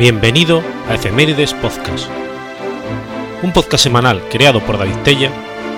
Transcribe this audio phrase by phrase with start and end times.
[0.00, 2.08] Bienvenido a Efemérides Podcast,
[3.42, 5.30] un podcast semanal creado por David Tella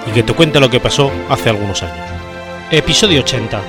[0.06, 2.06] y que te cuenta lo que pasó hace algunos años.
[2.70, 3.60] Episodio 80,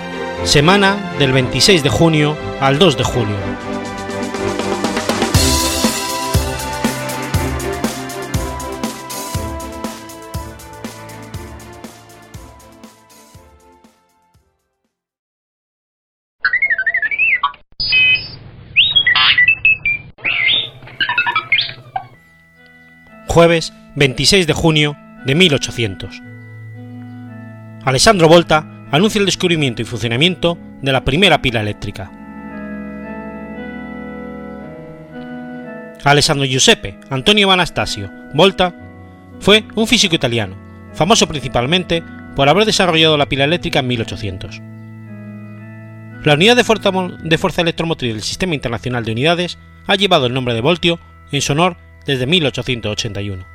[0.44, 3.36] semana del 26 de junio al 2 de julio.
[23.34, 26.22] Jueves 26 de junio de 1800.
[27.84, 32.12] Alessandro Volta anuncia el descubrimiento y funcionamiento de la primera pila eléctrica.
[36.04, 38.76] Alessandro Giuseppe Antonio Anastasio Volta
[39.40, 40.56] fue un físico italiano,
[40.94, 42.04] famoso principalmente
[42.36, 44.62] por haber desarrollado la pila eléctrica en 1800.
[46.24, 50.36] La unidad de fuerza, de fuerza electromotriz del Sistema Internacional de Unidades ha llevado el
[50.36, 51.00] nombre de voltio
[51.32, 53.46] en su honor desde 1881.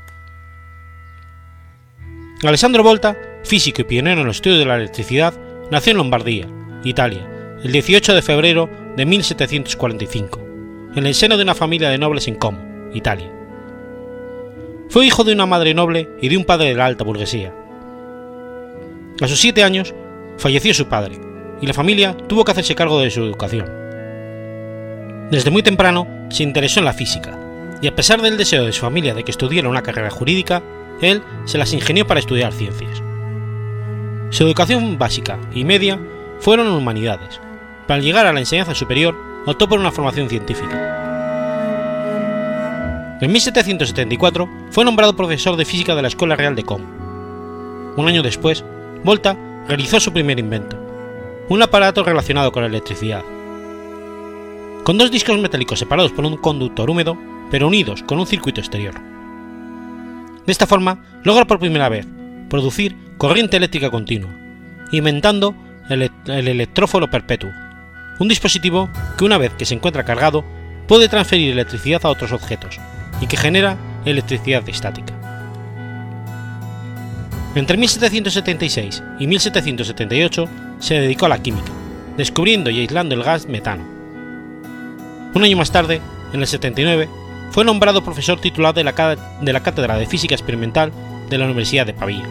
[2.44, 5.34] Alessandro Volta, físico y pionero en los estudios de la electricidad,
[5.70, 6.48] nació en Lombardía,
[6.84, 7.28] Italia,
[7.64, 10.40] el 18 de febrero de 1745,
[10.94, 12.58] en el seno de una familia de nobles en Como,
[12.94, 13.30] Italia.
[14.88, 17.52] Fue hijo de una madre noble y de un padre de la alta burguesía.
[19.20, 19.94] A sus siete años
[20.38, 21.20] falleció su padre,
[21.60, 23.68] y la familia tuvo que hacerse cargo de su educación.
[25.30, 27.37] Desde muy temprano se interesó en la física,
[27.80, 30.62] y a pesar del deseo de su familia de que estudiara una carrera jurídica,
[31.00, 33.02] él se las ingenió para estudiar ciencias.
[34.30, 35.98] Su educación básica y media
[36.40, 37.40] fueron en humanidades.
[37.86, 40.96] Para llegar a la enseñanza superior, optó por una formación científica.
[43.20, 46.82] En 1774 fue nombrado profesor de física de la Escuela Real de Com.
[47.96, 48.64] Un año después,
[49.02, 50.76] Volta realizó su primer invento,
[51.48, 53.24] un aparato relacionado con la electricidad.
[54.84, 57.18] Con dos discos metálicos separados por un conductor húmedo,
[57.50, 58.94] pero unidos con un circuito exterior.
[60.46, 62.06] De esta forma, logra por primera vez
[62.48, 64.30] producir corriente eléctrica continua,
[64.92, 65.54] inventando
[65.88, 67.50] el, el electróforo perpetuo,
[68.18, 70.44] un dispositivo que una vez que se encuentra cargado
[70.86, 72.80] puede transferir electricidad a otros objetos
[73.20, 75.14] y que genera electricidad estática.
[77.54, 80.48] Entre 1776 y 1778
[80.78, 81.72] se dedicó a la química,
[82.16, 83.84] descubriendo y aislando el gas metano.
[85.34, 86.00] Un año más tarde,
[86.32, 87.08] en el 79,
[87.50, 90.92] fue nombrado profesor titular de la, Cátedra de Física Experimental
[91.28, 92.24] de la Universidad de Pavía.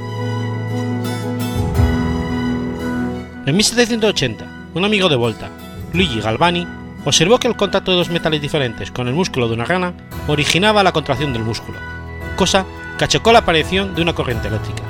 [3.46, 5.50] En 1780, un amigo de Volta,
[5.94, 6.68] Luigi Galvani,
[7.06, 9.94] observó que el contacto de dos metales diferentes con el músculo de una rana
[10.28, 11.80] originaba la contracción del músculo,
[12.36, 12.66] cosa
[12.98, 14.84] que achocó la aparición de una corriente eléctrica.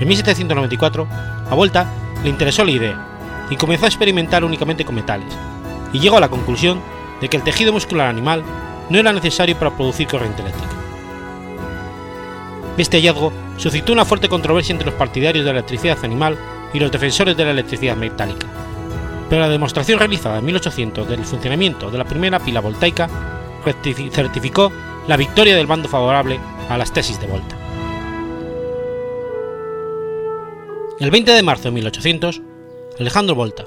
[0.00, 1.06] En 1794,
[1.50, 1.86] a Volta
[2.22, 5.32] le interesó la idea y comenzó a experimentar únicamente con metales,
[5.92, 6.80] y llegó a la conclusión
[7.20, 8.42] de que el tejido muscular animal
[8.90, 10.74] no era necesario para producir corriente eléctrica.
[12.76, 16.36] Este hallazgo suscitó una fuerte controversia entre los partidarios de la electricidad animal
[16.72, 18.48] y los defensores de la electricidad metálica,
[19.30, 23.08] pero la demostración realizada en 1800 del funcionamiento de la primera pila voltaica
[23.64, 24.72] certificó
[25.06, 27.56] la victoria del bando favorable a las tesis de Volta.
[30.98, 32.42] El 20 de marzo de 1800,
[32.98, 33.66] Alejandro Volta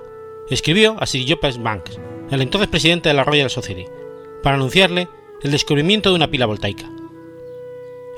[0.50, 2.00] escribió a Sir Joseph Banks,
[2.32, 3.86] el entonces presidente de la Royal Society,
[4.44, 5.08] para anunciarle
[5.42, 6.90] el descubrimiento de una pila voltaica.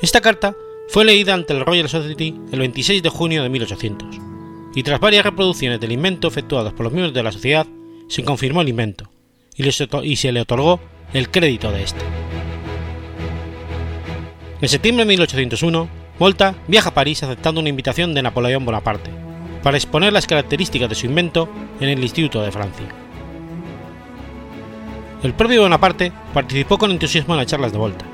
[0.02, 0.56] Esta carta
[0.88, 4.08] fue leída ante la Royal Society el 26 de junio de 1800,
[4.74, 7.68] y tras varias reproducciones del invento efectuadas por los miembros de la sociedad,
[8.08, 9.10] se confirmó el invento,
[9.56, 10.80] y, se le otorgó
[11.14, 12.02] el crédito de este.
[14.62, 19.12] En septiembre de 1801, Volta viaja a París aceptando una invitación de Napoleón Bonaparte,
[19.64, 22.88] para exponer las características de su invento en el Instituto de Francia.
[25.22, 28.06] El propio Bonaparte participó con entusiasmo en las charlas de Volta.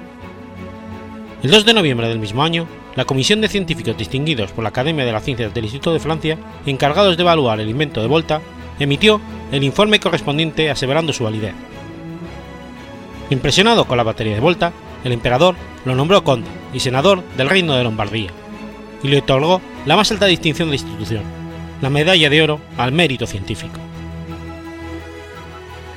[1.44, 5.06] El 2 de noviembre del mismo año, la Comisión de Científicos distinguidos por la Academia
[5.06, 8.42] de las Ciencias del Instituto de Francia, encargados de evaluar el invento de Volta,
[8.80, 9.22] emitió
[9.52, 11.54] el informe correspondiente aseverando su validez.
[13.30, 17.76] Impresionado con la batería de Volta, el emperador lo nombró conde y senador del Reino
[17.76, 18.32] de Lombardía,
[19.04, 21.24] y le otorgó la más alta distinción de la institución,
[21.84, 23.80] la medalla de oro al mérito científico.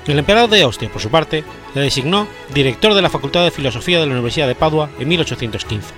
[0.09, 1.45] El emperador de Austria, por su parte,
[1.75, 5.93] le designó director de la Facultad de Filosofía de la Universidad de Padua en 1815.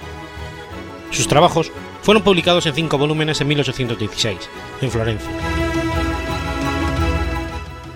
[1.13, 1.71] Sus trabajos
[2.03, 4.37] fueron publicados en cinco volúmenes en 1816,
[4.83, 5.31] en Florencia.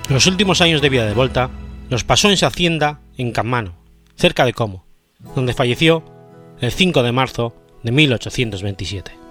[0.09, 1.51] Los últimos años de vida de Volta
[1.91, 3.75] los pasó en su hacienda en Cammano,
[4.15, 4.85] cerca de Como,
[5.35, 6.05] donde falleció
[6.61, 9.24] el 5 de marzo de 1827.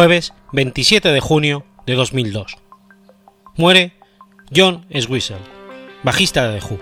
[0.00, 2.56] Jueves 27 de junio de 2002.
[3.58, 3.92] Muere
[4.50, 5.36] John Swisel,
[6.02, 6.78] bajista de The Who.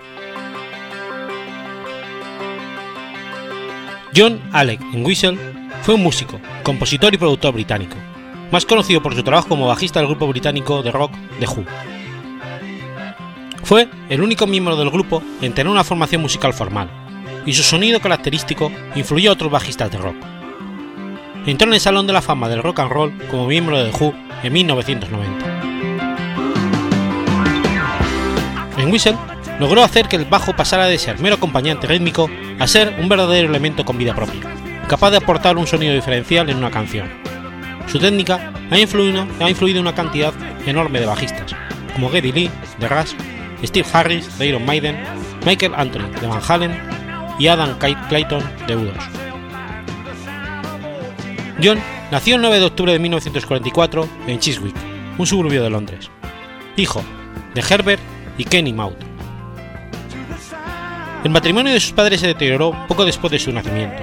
[4.17, 5.37] John Alec Entwistle
[5.83, 7.97] fue un músico, compositor y productor británico,
[8.53, 11.11] más conocido por su trabajo como bajista del grupo británico de rock
[11.41, 11.65] The Who.
[13.65, 16.89] Fue el único miembro del grupo en tener una formación musical formal,
[17.45, 20.38] y su sonido característico influyó a otros bajistas de rock.
[21.47, 23.97] Entró en el Salón de la Fama del Rock and Roll como miembro de The
[23.99, 25.59] Who en 1990.
[28.79, 29.17] En Whistle
[29.59, 33.49] logró hacer que el bajo pasara de ser mero acompañante rítmico a ser un verdadero
[33.49, 34.41] elemento con vida propia,
[34.89, 37.09] capaz de aportar un sonido diferencial en una canción.
[37.87, 40.33] Su técnica ha influido, ha influido una cantidad
[40.67, 41.55] enorme de bajistas,
[41.95, 43.15] como Geddy Lee, de Rush,
[43.65, 44.97] Steve Harris, de Iron Maiden,
[45.45, 46.79] Michael Anthony, de Van Halen
[47.39, 49.28] y Adam Clayton, de U2.
[51.63, 51.79] John
[52.13, 54.77] nació el 9 de octubre de 1944 en Chiswick,
[55.19, 56.09] un suburbio de Londres,
[56.77, 57.03] hijo
[57.55, 58.01] de Herbert
[58.37, 58.95] y Kenny Maud.
[61.25, 64.01] El matrimonio de sus padres se deterioró poco después de su nacimiento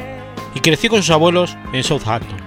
[0.53, 2.39] y creció con sus abuelos en Southampton.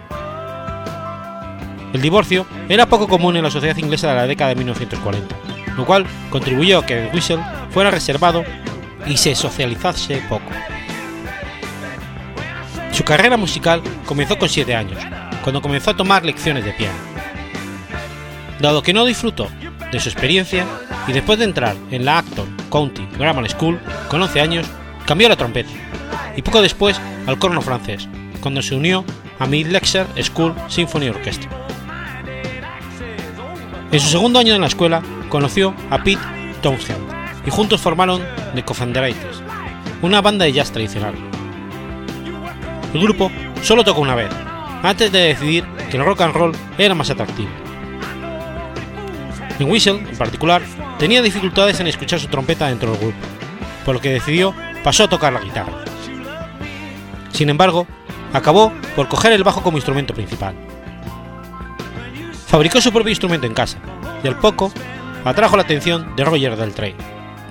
[1.95, 5.37] El divorcio era poco común en la sociedad inglesa de la década de 1940,
[5.75, 8.45] lo cual contribuyó a que el Whistle fuera reservado
[9.07, 10.51] y se socializase poco.
[12.99, 15.01] Su carrera musical comenzó con 7 años,
[15.45, 16.99] cuando comenzó a tomar lecciones de piano.
[18.59, 19.47] Dado que no disfrutó
[19.93, 20.67] de su experiencia
[21.07, 23.79] y después de entrar en la Acton County Grammar School
[24.09, 24.67] con 11 años,
[25.07, 25.71] cambió a la trompeta
[26.37, 28.09] y poco después al corno francés,
[28.41, 29.05] cuando se unió
[29.39, 31.49] a Midlexer School Symphony Orchestra.
[33.93, 36.21] En su segundo año en la escuela conoció a Pete
[36.63, 38.21] Townshend y juntos formaron
[38.57, 39.41] The Confederates,
[40.03, 41.28] una banda de jazz tradicional.
[42.95, 43.31] El grupo
[43.63, 44.31] solo tocó una vez,
[44.83, 47.51] antes de decidir que el rock and roll era más atractivo.
[49.59, 50.63] En Whistle, en particular,
[50.99, 53.19] tenía dificultades en escuchar su trompeta dentro del grupo,
[53.85, 54.55] por lo que decidió
[54.85, 55.73] pasó a tocar la guitarra.
[57.33, 57.87] Sin embargo,
[58.33, 60.55] acabó por coger el bajo como instrumento principal.
[62.47, 63.79] Fabricó su propio instrumento en casa
[64.23, 64.73] y al poco
[65.25, 66.95] atrajo la atención de Roger Daltrey,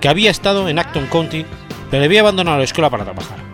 [0.01, 1.45] que había estado en Acton County
[1.89, 3.46] pero había abandonado la escuela para trabajar.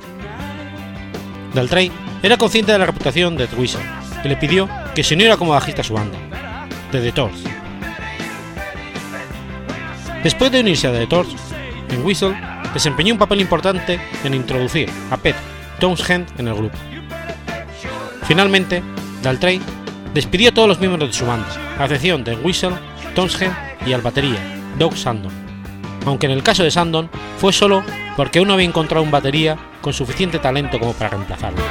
[1.53, 1.91] Daltrey
[2.23, 3.83] era consciente de la reputación de Whistle
[4.23, 6.17] y le pidió que se uniera como bajista a su banda,
[6.91, 7.43] The Detours.
[10.23, 11.35] Después de unirse a The Detours,
[11.89, 12.35] en Whistle
[12.73, 15.39] desempeñó un papel importante en introducir a Pete
[15.79, 16.77] Townshend en el grupo.
[18.23, 18.81] Finalmente,
[19.21, 19.61] Daltrey
[20.13, 22.75] despidió a todos los miembros de su banda, a excepción de Whistle,
[23.13, 23.53] Townshend
[23.85, 24.39] y al batería,
[24.79, 25.42] Doug Sandon,
[26.05, 27.83] aunque en el caso de Sandon fue solo
[28.15, 31.61] porque aún no había encontrado un batería con suficiente talento como para reemplazarlo.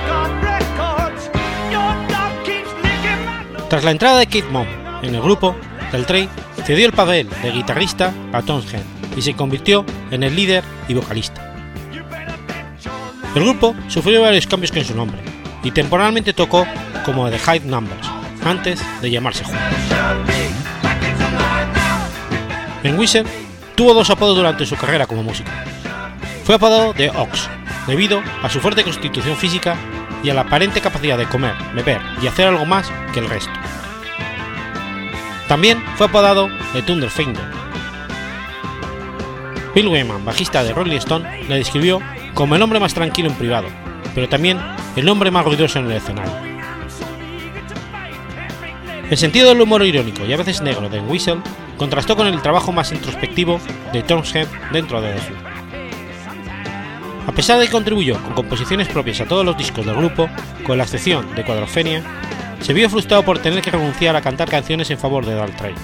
[3.69, 4.67] Tras la entrada de Kid Mom
[5.03, 5.57] en el grupo,
[5.91, 6.29] Daltrey
[6.65, 8.85] cedió el papel de guitarrista a Townshend
[9.17, 11.55] y se convirtió en el líder y vocalista.
[13.35, 15.21] El grupo sufrió varios cambios con su nombre
[15.65, 16.67] y temporalmente tocó
[17.05, 18.07] como The High Numbers
[18.45, 19.57] antes de llamarse Who.
[22.83, 23.27] En Wizard
[23.83, 25.51] tuvo dos apodos durante su carrera como músico.
[26.45, 27.51] Fue apodado de Ox
[27.89, 29.75] debido a su fuerte constitución física
[30.23, 33.51] y a la aparente capacidad de comer, beber y hacer algo más que el resto.
[35.49, 37.43] También fue apodado de Thunderfinger.
[39.75, 42.01] Bill Wyman, bajista de Rolling Stone, le describió
[42.35, 43.67] como el hombre más tranquilo en privado,
[44.15, 44.61] pero también
[44.95, 46.51] el hombre más ruidoso en el escenario.
[49.12, 51.42] El sentido del humor irónico y a veces negro de Whistle
[51.76, 53.61] contrastó con el trabajo más introspectivo
[53.92, 55.37] de Townshend dentro de The Who.
[57.26, 60.31] A pesar de que contribuyó con composiciones propias a todos los discos del grupo,
[60.66, 62.02] con la excepción de Quadrophenia,
[62.62, 65.75] se vio frustrado por tener que renunciar a cantar canciones en favor de Daltrey.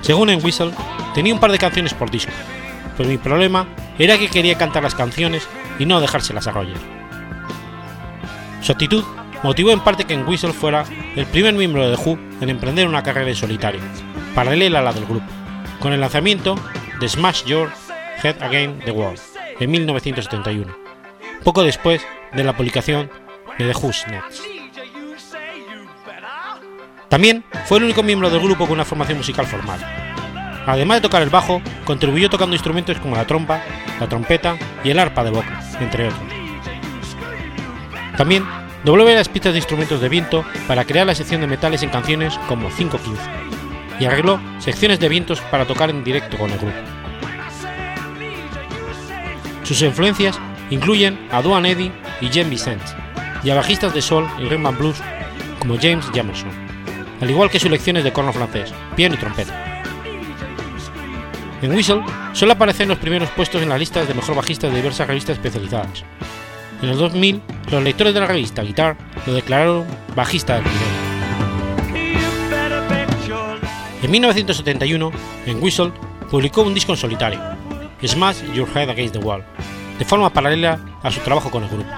[0.00, 0.70] Según en Whistle,
[1.12, 2.30] tenía un par de canciones por disco,
[2.96, 3.66] pero mi problema
[3.98, 5.48] era que quería cantar las canciones
[5.80, 6.78] y no dejárselas a Roger.
[8.62, 9.02] Su actitud
[9.44, 10.84] motivó en parte que Whistle fuera
[11.14, 13.80] el primer miembro de The Who en emprender una carrera en solitario,
[14.34, 15.26] paralela a la del grupo,
[15.80, 16.56] con el lanzamiento
[16.98, 17.70] de Smash Your
[18.22, 19.20] Head Again the World
[19.60, 20.74] en 1971,
[21.44, 22.00] poco después
[22.32, 23.10] de la publicación
[23.58, 24.44] de The Who's Next.
[27.10, 29.78] También fue el único miembro del grupo con una formación musical formal.
[30.66, 33.62] Además de tocar el bajo, contribuyó tocando instrumentos como la trompa,
[34.00, 36.32] la trompeta y el arpa de boca, entre otros.
[38.16, 41.90] También dobló varias pistas de instrumentos de viento para crear la sección de metales en
[41.90, 43.20] canciones como 515
[43.98, 46.76] y arregló secciones de vientos para tocar en directo con el grupo.
[49.62, 50.38] Sus influencias
[50.70, 52.84] incluyen a Duane Eddy y Jen Vicente,
[53.42, 55.02] y a bajistas de soul y rhythm and blues
[55.58, 56.50] como James Jamerson,
[57.20, 59.82] al igual que sus lecciones de corno francés, piano y trompeta.
[61.62, 62.02] En Whistle
[62.34, 65.36] suele aparecer en los primeros puestos en las listas de mejor bajista de diversas revistas
[65.36, 66.04] especializadas.
[66.84, 70.82] En el 2000, los lectores de la revista Guitar lo declararon bajista del video.
[74.02, 75.10] En 1971,
[75.46, 75.92] en Whistle
[76.30, 77.40] publicó un disco en solitario,
[78.04, 79.42] Smash Your Head Against the Wall,
[79.98, 81.88] de forma paralela a su trabajo con el grupo.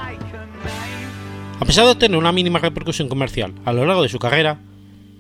[1.59, 4.61] A pesar de tener una mínima repercusión comercial a lo largo de su carrera,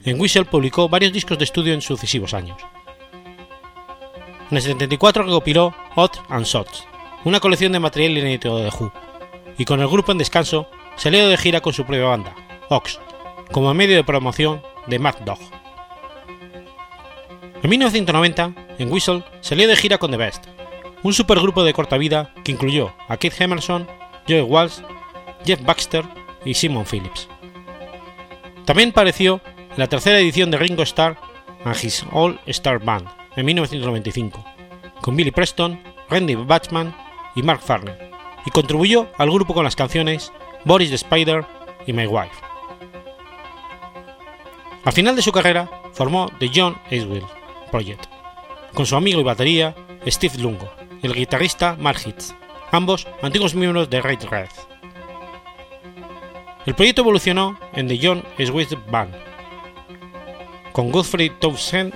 [0.04, 2.58] en Whistle publicó varios discos de estudio en sucesivos años.
[4.48, 6.84] En el 74 recopiló Hot and Shots,
[7.24, 8.92] una colección de material inédito de Who,
[9.58, 12.34] y con el grupo en descanso salió de gira con su propia banda,
[12.68, 13.00] Ox,
[13.52, 15.38] como medio de promoción de Mad Dog.
[17.62, 20.44] En 1990, en Whistle salió de gira con The Best,
[21.02, 23.86] un supergrupo de corta vida que incluyó a Keith Emerson,
[24.28, 24.80] Joe Walsh,
[25.44, 26.04] Jeff Baxter
[26.44, 27.28] y Simon Phillips.
[28.64, 31.16] También apareció en la tercera edición de Ringo Starr
[31.64, 34.44] and His All Star Band en 1995,
[35.00, 36.94] con Billy Preston, Randy Bachman
[37.34, 38.10] y Mark Farnell,
[38.46, 40.32] y contribuyó al grupo con las canciones
[40.64, 41.44] Boris the Spider
[41.86, 42.34] y My Wife.
[44.84, 47.24] Al final de su carrera, formó The John Aswell
[47.70, 48.06] Project,
[48.72, 49.74] con su amigo y batería
[50.06, 50.70] Steve Lungo
[51.02, 52.34] y el guitarrista Mark Hitz,
[52.70, 54.48] ambos antiguos miembros de Red Red.
[56.66, 59.14] El proyecto evolucionó en The John Swift Band,
[60.72, 61.94] con Godfrey Townsend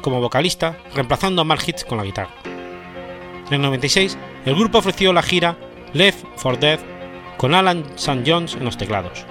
[0.00, 2.34] como vocalista, reemplazando a Mark Hitz con la guitarra.
[2.44, 4.16] En el 96,
[4.46, 5.56] el grupo ofreció la gira
[5.92, 6.78] Left for Dead
[7.36, 8.22] con Alan St.
[8.24, 9.24] Jones en los teclados.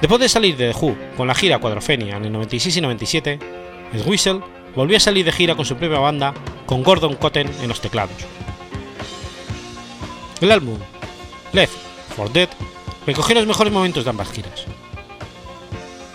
[0.00, 3.38] Después de salir de The Who con la gira Cuadrofenia en el 96 y 97,
[3.92, 4.40] el Whistle
[4.74, 6.32] volvió a salir de gira con su propia banda
[6.66, 8.16] con Gordon Cotton en los teclados.
[10.40, 10.78] El álbum
[11.52, 11.76] Left
[12.16, 12.48] for Dead
[13.06, 14.66] recogió los mejores momentos de ambas giras.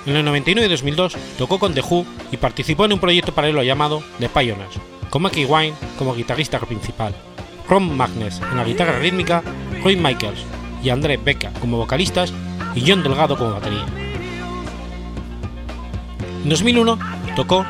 [0.05, 3.63] En el 99 y 2002 tocó con The Who y participó en un proyecto paralelo
[3.63, 4.75] llamado The Pioneers,
[5.09, 7.13] con Mackie Wine como guitarrista principal,
[7.69, 9.43] Ron Magnus en la guitarra rítmica,
[9.83, 10.45] Roy Michaels
[10.83, 12.33] y André Becca como vocalistas
[12.75, 13.85] y John Delgado como batería.
[16.43, 16.99] En 2001
[17.35, 17.65] tocó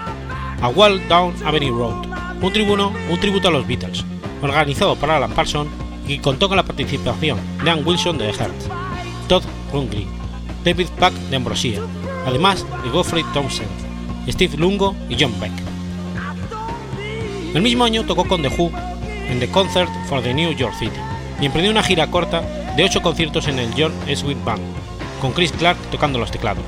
[0.61, 2.05] a Wall Down Avenue Road,
[2.41, 4.03] un, tribuno, un tributo a los Beatles,
[4.41, 5.69] organizado por Alan Parsons
[6.07, 8.69] y contó con la participación de Ann Wilson de The Hearts,
[9.27, 10.07] Todd Rundgren,
[10.63, 11.79] David Pack de Ambrosia,
[12.25, 13.69] además de Geoffrey Townsend,
[14.27, 15.51] Steve Lungo y John Beck.
[17.53, 18.71] El mismo año tocó con The Who
[19.29, 20.99] en The Concert for the New York City
[21.41, 22.41] y emprendió una gira corta
[22.75, 24.61] de 8 conciertos en el John Sweet Band,
[25.21, 26.65] con Chris Clark tocando los teclados.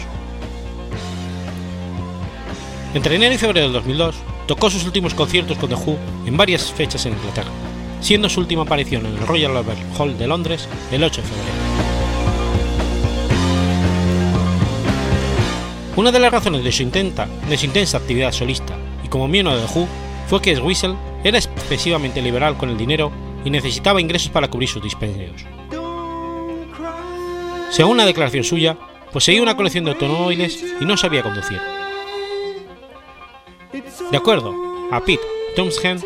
[2.93, 4.15] Entre enero y febrero del 2002
[4.47, 7.51] tocó sus últimos conciertos con The Who en varias fechas en Inglaterra,
[8.01, 11.67] siendo su última aparición en el Royal Albert Hall de Londres el 8 de febrero.
[15.97, 19.55] Una de las razones de su, intenta, de su intensa actividad solista y como miembro
[19.55, 19.87] de The Who
[20.27, 23.11] fue que Whistle era excesivamente liberal con el dinero
[23.43, 25.45] y necesitaba ingresos para cubrir sus dispendios.
[27.69, 28.77] Según una declaración suya,
[29.11, 31.59] poseía una colección de automóviles y no sabía conducir.
[34.11, 34.53] De acuerdo
[34.91, 35.23] a Pete
[35.55, 36.03] Townshend,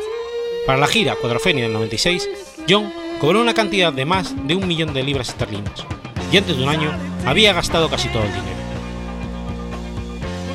[0.65, 2.29] para la gira Cuadrofenia del 96,
[2.69, 5.85] John cobró una cantidad de más de un millón de libras esterlinas
[6.31, 6.91] y antes de un año
[7.25, 8.61] había gastado casi todo el dinero.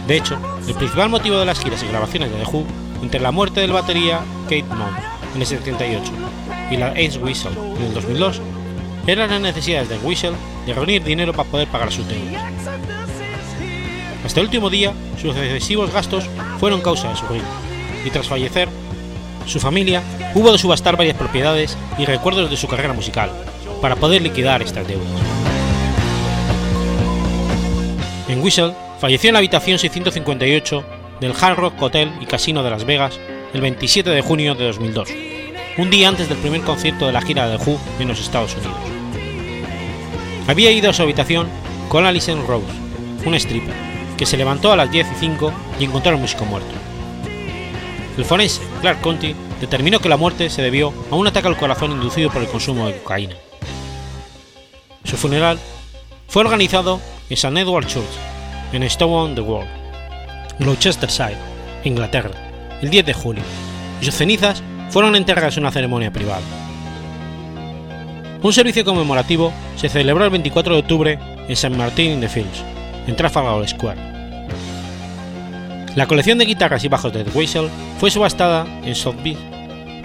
[0.07, 2.65] De hecho, el principal motivo de las giras y grabaciones de The Who,
[3.07, 4.91] entre la muerte del batería Kate Moon
[5.33, 6.13] en el 78
[6.73, 8.41] y la Ace Whistle en el 2002,
[9.07, 10.33] eran las necesidades de Whistle
[10.67, 12.43] de reunir dinero para poder pagar sus deudas.
[14.25, 17.45] Hasta el último día, sus excesivos gastos fueron causa de su ruina,
[18.05, 18.69] y tras fallecer,
[19.47, 20.03] su familia
[20.35, 23.31] hubo de subastar varias propiedades y recuerdos de su carrera musical
[23.81, 25.07] para poder liquidar estas deudas.
[28.29, 32.85] En Whistle falleció en la habitación 658 del Hard Rock Hotel y Casino de Las
[32.85, 33.19] Vegas
[33.55, 35.09] el 27 de junio de 2002,
[35.79, 38.55] un día antes del primer concierto de la gira de The Who en los Estados
[38.55, 38.77] Unidos.
[40.47, 41.49] Había ido a su habitación
[41.89, 42.67] con Alison Rose,
[43.25, 43.75] un stripper,
[44.17, 46.73] que se levantó a las 10 y 5 y encontró al músico muerto.
[48.17, 51.93] El forense Clark Conti determinó que la muerte se debió a un ataque al corazón
[51.93, 53.37] inducido por el consumo de cocaína.
[55.05, 55.59] Su funeral
[56.29, 57.61] fue organizado en St.
[57.61, 58.07] Edward Church,
[58.73, 59.86] en Stone-on-the-World,
[60.59, 61.37] Gloucestershire,
[61.85, 62.31] Inglaterra,
[62.81, 63.43] el 10 de julio,
[64.01, 66.43] y sus cenizas fueron enterradas en una ceremonia privada.
[68.43, 71.77] Un servicio conmemorativo se celebró el 24 de octubre en.
[71.77, 72.63] Martin in the Fields,
[73.07, 74.01] en Trafalgar Square.
[75.95, 79.39] La colección de guitarras y bajos de Whistle fue subastada en Sotheby's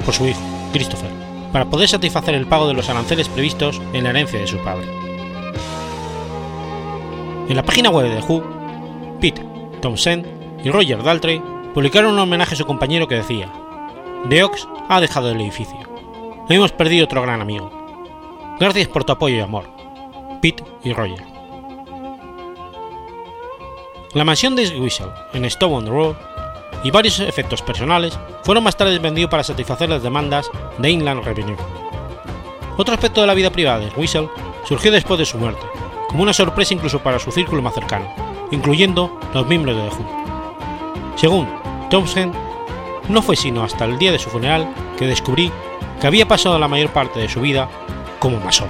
[0.06, 0.40] por su hijo,
[0.74, 1.10] Christopher,
[1.52, 4.88] para poder satisfacer el pago de los aranceles previstos en la herencia de su padre.
[7.50, 9.44] En la página web de The Who, Pete
[9.82, 11.42] Townsend y Roger Daltrey
[11.74, 13.52] publicaron un homenaje a su compañero que decía:
[14.30, 15.78] The Ox ha dejado el edificio.
[16.50, 17.72] Hemos perdido otro gran amigo.
[18.60, 19.66] Gracias por tu apoyo y amor.
[20.42, 21.24] Pete y Roger.
[24.14, 26.16] La mansión de Whistle en Stone Road
[26.84, 31.56] y varios efectos personales fueron más tarde vendidos para satisfacer las demandas de Inland Revenue.
[32.78, 34.30] Otro aspecto de la vida privada de Whistle
[34.66, 35.66] surgió después de su muerte,
[36.10, 38.14] como una sorpresa incluso para su círculo más cercano,
[38.52, 40.21] incluyendo los miembros de The Who.
[41.16, 41.48] Según
[41.90, 42.32] Thompson,
[43.10, 45.52] no fue sino hasta el día de su funeral que descubrí
[46.00, 47.70] que había pasado la mayor parte de su vida
[48.20, 48.70] como masón.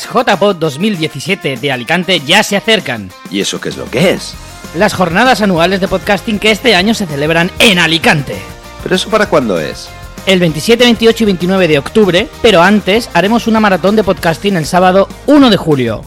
[0.00, 3.10] Las JPod 2017 de Alicante ya se acercan.
[3.30, 4.32] ¿Y eso qué es lo que es?
[4.74, 8.36] Las jornadas anuales de podcasting que este año se celebran en Alicante.
[8.82, 9.90] ¿Pero eso para cuándo es?
[10.24, 14.64] El 27, 28 y 29 de octubre, pero antes haremos una maratón de podcasting el
[14.64, 16.02] sábado 1 de julio.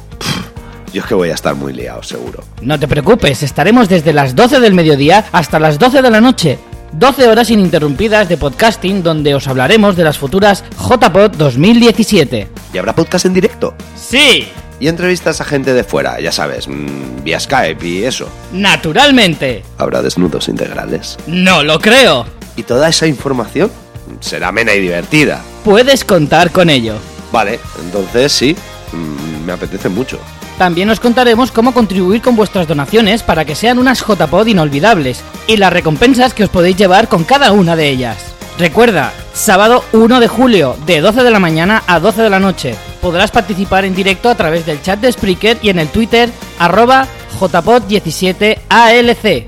[0.92, 2.44] Yo es que voy a estar muy liado, seguro.
[2.62, 6.58] No te preocupes, estaremos desde las 12 del mediodía hasta las 12 de la noche.
[6.94, 12.63] 12 horas ininterrumpidas de podcasting donde os hablaremos de las futuras JPod 2017.
[12.74, 13.76] ¿Y habrá podcast en directo?
[13.96, 14.48] ¡Sí!
[14.80, 18.28] Y entrevistas a gente de fuera, ya sabes, mmm, vía Skype y eso.
[18.52, 19.64] ¡Naturalmente!
[19.78, 21.18] ¿Habrá desnudos integrales?
[21.28, 22.26] ¡No lo creo!
[22.58, 23.72] ¿Y toda esa información?
[24.20, 25.42] Será amena y divertida.
[25.64, 26.96] Puedes contar con ello.
[27.32, 28.56] Vale, entonces sí,
[28.92, 30.20] mmm, me apetece mucho.
[30.58, 35.58] También os contaremos cómo contribuir con vuestras donaciones para que sean unas JPod inolvidables y
[35.58, 38.33] las recompensas que os podéis llevar con cada una de ellas.
[38.58, 42.76] Recuerda, sábado 1 de julio, de 12 de la mañana a 12 de la noche.
[43.02, 47.08] Podrás participar en directo a través del chat de Spreaker y en el Twitter arroba
[47.40, 49.46] jpod17alc.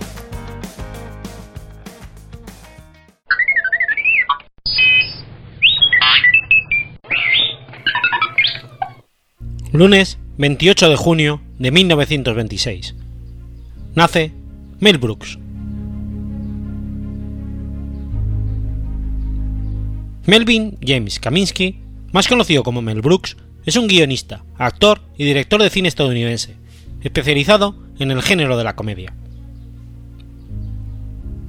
[9.72, 12.96] Lunes 28 de junio de 1926.
[13.94, 14.32] Nace
[14.80, 15.38] Mel Brooks.
[20.26, 25.70] Melvin James Kaminsky, más conocido como Mel Brooks, es un guionista, actor y director de
[25.70, 26.56] cine estadounidense,
[27.02, 29.14] especializado en el género de la comedia.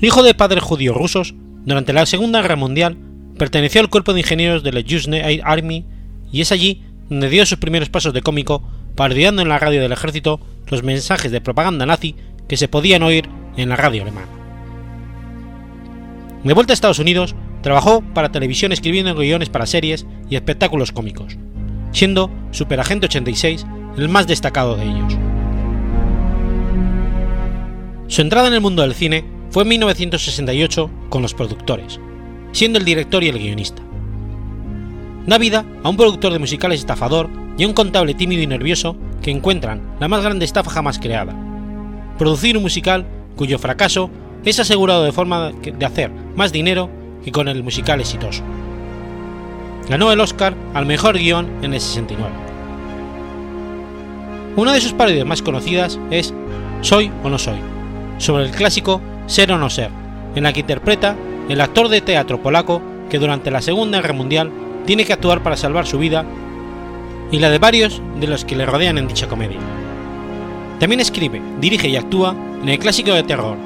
[0.01, 1.35] Hijo de padres judíos rusos,
[1.65, 2.99] durante la Segunda Guerra Mundial
[3.39, 5.09] perteneció al cuerpo de ingenieros de la US
[5.43, 5.87] Army
[6.31, 8.62] y es allí donde dio sus primeros pasos de cómico
[8.95, 12.15] parodiando en la radio del ejército los mensajes de propaganda nazi
[12.47, 14.29] que se podían oír en la radio alemana.
[16.45, 17.35] De vuelta a Estados Unidos,
[17.66, 21.37] trabajó para televisión escribiendo guiones para series y espectáculos cómicos,
[21.90, 25.18] siendo Superagente 86 el más destacado de ellos.
[28.07, 31.98] Su entrada en el mundo del cine fue en 1968 con Los Productores,
[32.52, 33.83] siendo el director y el guionista.
[35.26, 38.96] Da vida a un productor de musicales estafador y a un contable tímido y nervioso
[39.22, 41.35] que encuentran la más grande estafa jamás creada.
[42.16, 44.09] Producir un musical cuyo fracaso
[44.44, 48.45] es asegurado de forma de hacer más dinero que con el musical exitoso.
[49.89, 52.31] Ganó el Oscar al mejor guion en el 69.
[54.55, 56.33] Una de sus parodias más conocidas es
[56.83, 57.59] Soy o no soy,
[58.19, 59.91] sobre el clásico Ser o no ser,
[60.37, 61.17] en la que interpreta
[61.49, 64.53] el actor de teatro polaco que durante la Segunda Guerra Mundial
[64.87, 66.25] tiene que actuar para salvar su vida
[67.33, 69.59] y la de varios de los que le rodean en dicha comedia.
[70.79, 73.57] También escribe, dirige y actúa en el clásico de terror,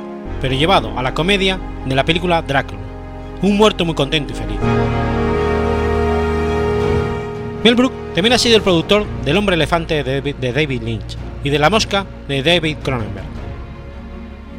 [0.41, 2.90] pero llevado a la comedia de la película Drácula,
[3.43, 4.59] un muerto muy contento y feliz.
[7.65, 11.59] Mel Brooks también ha sido el productor del Hombre Elefante de David Lynch y de
[11.59, 13.27] La Mosca de David Cronenberg.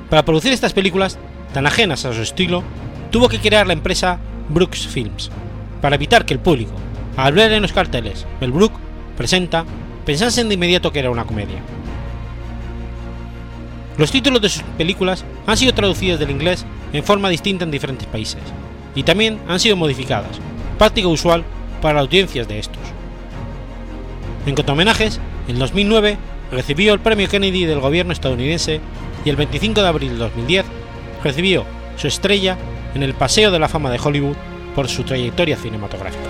[0.10, 1.18] Para producir estas películas,
[1.54, 2.64] tan ajenas a su estilo,
[3.12, 5.32] tuvo que crear la empresa Brooks Films,
[5.82, 6.74] para evitar que el público,
[7.18, 8.80] al ver en los carteles Mel Brooks
[9.18, 9.66] presenta,
[10.06, 11.60] pensasen de inmediato que era una comedia.
[13.98, 18.08] Los títulos de sus películas han sido traducidos del inglés en forma distinta en diferentes
[18.08, 18.42] países,
[18.96, 20.40] y también han sido modificadas,
[20.78, 21.44] práctica usual
[21.82, 22.82] para audiencias de estos.
[24.46, 26.18] En cuanto a homenajes, en 2009
[26.52, 28.82] recibió el premio Kennedy del gobierno estadounidense
[29.24, 30.66] y el 25 de abril de 2010
[31.24, 31.66] recibió
[31.98, 32.58] su estrella
[32.96, 34.36] en el Paseo de la Fama de Hollywood
[34.76, 36.30] por su trayectoria cinematográfica.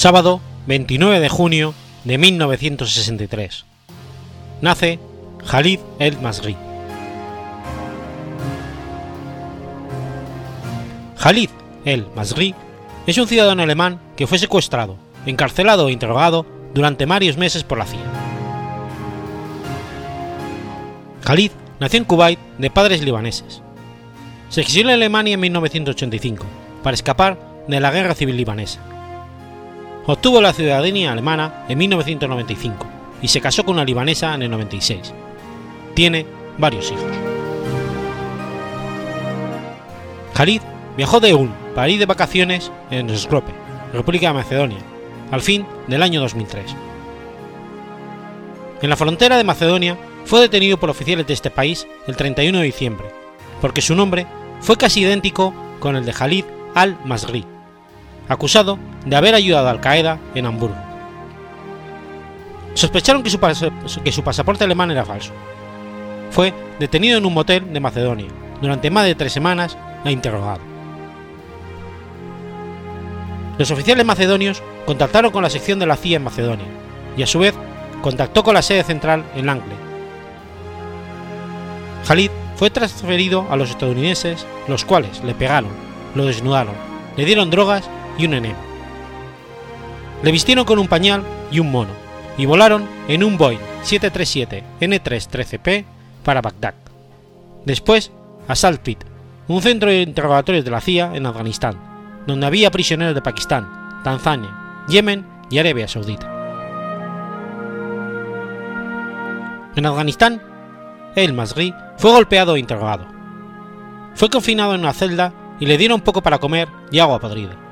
[0.00, 3.66] Sábado 29 de junio de 1963.
[4.62, 4.98] Nace
[5.46, 6.56] Khalid El Masri.
[11.18, 11.50] Khalid
[11.84, 12.54] El Masri
[13.06, 17.84] es un ciudadano alemán que fue secuestrado, encarcelado e interrogado durante varios meses por la
[17.84, 18.00] CIA.
[21.24, 23.60] Khalid nació en Kuwait de padres libaneses.
[24.48, 26.46] Se exilió en Alemania en 1985
[26.82, 28.80] para escapar de la guerra civil libanesa.
[30.06, 32.86] Obtuvo la ciudadanía alemana en 1995
[33.22, 35.12] y se casó con una libanesa en el 96.
[35.94, 36.26] Tiene
[36.58, 37.04] varios hijos.
[40.34, 40.62] Khalid
[40.96, 43.52] viajó de Ulm para ir de vacaciones en Skopje,
[43.92, 44.78] República de Macedonia,
[45.30, 46.74] al fin del año 2003.
[48.82, 52.64] En la frontera de Macedonia fue detenido por oficiales de este país el 31 de
[52.64, 53.06] diciembre,
[53.60, 54.26] porque su nombre
[54.60, 57.44] fue casi idéntico con el de Khalid al-Masri,
[58.30, 60.76] acusado de haber ayudado a Al Qaeda en Hamburgo.
[62.74, 63.40] Sospecharon que su,
[64.04, 65.32] que su, pasaporte alemán era falso.
[66.30, 68.28] Fue detenido en un motel de Macedonia
[68.62, 70.60] durante más de tres semanas e interrogado.
[73.58, 76.66] Los oficiales macedonios contactaron con la sección de la CIA en Macedonia
[77.16, 77.54] y a su vez
[78.00, 79.76] contactó con la sede central en Langley.
[82.06, 85.70] Khalid fue transferido a los estadounidenses, los cuales le pegaron,
[86.14, 86.74] lo desnudaron,
[87.16, 87.90] le dieron drogas
[88.20, 88.58] y un enema.
[90.22, 91.90] Le vistieron con un pañal y un mono
[92.36, 95.84] y volaron en un Boeing 737 N313P
[96.24, 96.74] para Bagdad.
[97.64, 98.12] Después
[98.48, 98.98] a Salt Pit,
[99.48, 101.76] un centro de interrogatorios de la CIA en Afganistán,
[102.26, 106.28] donde había prisioneros de Pakistán, Tanzania, Yemen y Arabia Saudita.
[109.76, 110.42] En Afganistán,
[111.14, 113.06] el Masri fue golpeado e interrogado.
[114.14, 117.69] Fue confinado en una celda y le dieron poco para comer y agua podrida.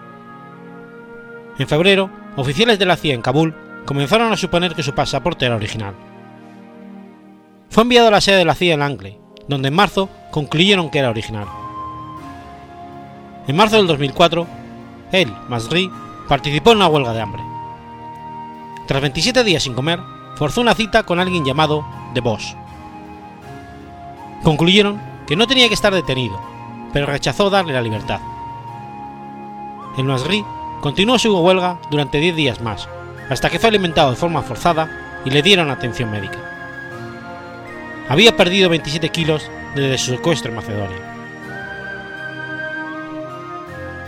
[1.58, 5.56] En febrero, oficiales de la CIA en Kabul comenzaron a suponer que su pasaporte era
[5.56, 5.94] original.
[7.68, 9.18] Fue enviado a la sede de la CIA en Langley,
[9.48, 11.46] donde en marzo concluyeron que era original.
[13.48, 14.46] En marzo del 2004,
[15.12, 15.90] él, Masri,
[16.28, 17.42] participó en una huelga de hambre.
[18.86, 20.00] Tras 27 días sin comer,
[20.36, 22.56] forzó una cita con alguien llamado The Boss.
[24.44, 26.40] Concluyeron que no tenía que estar detenido,
[26.92, 28.20] pero rechazó darle la libertad.
[29.96, 30.44] El Masri
[30.80, 32.88] continuó su huelga durante 10 días más,
[33.30, 36.38] hasta que fue alimentado de forma forzada y le dieron atención médica.
[38.08, 41.14] Había perdido 27 kilos desde su secuestro en Macedonia.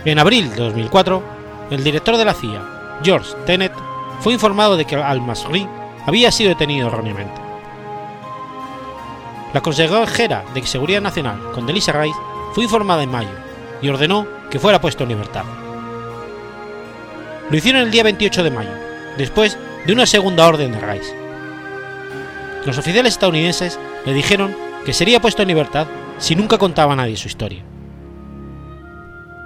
[0.05, 1.23] En abril de 2004,
[1.69, 3.73] el director de la CIA, George Tenet,
[4.19, 5.67] fue informado de que al-Masri
[6.07, 7.39] había sido detenido erróneamente.
[9.53, 12.17] La consejera de Seguridad Nacional, Condoleezza Rice,
[12.53, 13.29] fue informada en mayo
[13.81, 15.43] y ordenó que fuera puesto en libertad.
[17.51, 18.71] Lo hicieron el día 28 de mayo,
[19.17, 21.13] después de una segunda orden de Rice.
[22.65, 25.87] Los oficiales estadounidenses le dijeron que sería puesto en libertad
[26.17, 27.61] si nunca contaba a nadie su historia.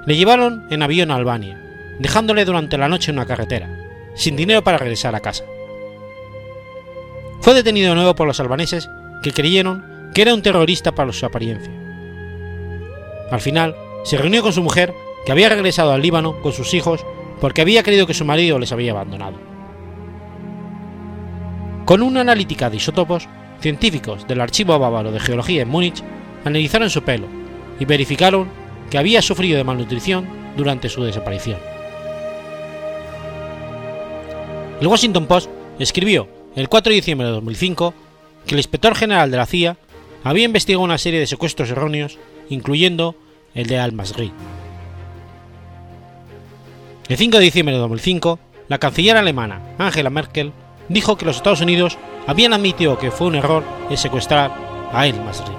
[0.05, 1.59] Le llevaron en avión a Albania,
[1.97, 3.75] dejándole durante la noche en una carretera,
[4.13, 5.43] sin dinero para regresar a casa.
[7.41, 8.87] Fue detenido de nuevo por los albaneses
[9.23, 11.73] que creyeron que era un terrorista para su apariencia.
[13.31, 14.93] Al final, se reunió con su mujer,
[15.25, 17.03] que había regresado al Líbano con sus hijos
[17.39, 19.37] porque había creído que su marido les había abandonado.
[21.85, 23.27] Con una analítica de isótopos,
[23.59, 26.03] científicos del Archivo Bávaro de Geología en Múnich
[26.43, 27.27] analizaron su pelo
[27.79, 28.47] y verificaron
[28.89, 31.59] que había sufrido de malnutrición durante su desaparición.
[34.79, 37.93] El Washington Post escribió el 4 de diciembre de 2005
[38.45, 39.77] que el inspector general de la CIA
[40.23, 42.17] había investigado una serie de secuestros erróneos,
[42.49, 43.15] incluyendo
[43.53, 44.31] el de Al-Masri.
[47.07, 50.51] El 5 de diciembre de 2005, la canciller alemana Angela Merkel
[50.89, 54.51] dijo que los Estados Unidos habían admitido que fue un error el secuestrar
[54.91, 55.53] a Al-Masri.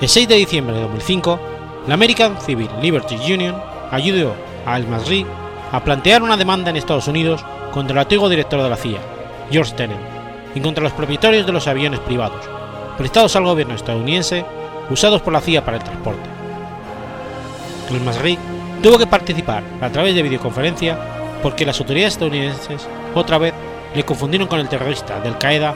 [0.00, 1.40] El 6 de diciembre de 2005,
[1.86, 3.54] la American Civil Liberty Union
[3.92, 4.34] ayudó
[4.66, 5.24] a Al-Masri
[5.70, 8.98] a plantear una demanda en Estados Unidos contra el antiguo director de la CIA,
[9.52, 9.98] George Tenet,
[10.52, 12.44] y contra los propietarios de los aviones privados,
[12.98, 14.44] prestados al gobierno estadounidense,
[14.90, 16.28] usados por la CIA para el transporte.
[17.92, 18.36] Al-Masri
[18.84, 20.98] tuvo que participar a través de videoconferencia
[21.42, 23.54] porque las autoridades estadounidenses otra vez
[23.94, 25.74] le confundieron con el terrorista del Qaeda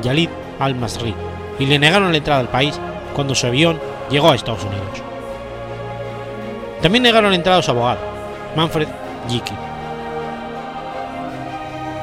[0.00, 0.28] Yalid
[0.60, 1.12] al-Masri
[1.58, 2.78] y le negaron la entrada al país
[3.16, 3.80] cuando su avión
[4.12, 5.02] llegó a Estados Unidos.
[6.80, 7.98] También negaron la entrada a su abogado,
[8.54, 8.86] Manfred
[9.28, 9.54] Yiki.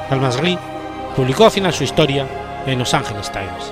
[0.10, 0.60] Al-Masri
[1.16, 2.28] publicó al final su historia
[2.66, 3.72] en Los Angeles Times.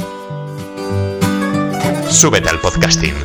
[2.11, 3.15] Súbete al podcasting.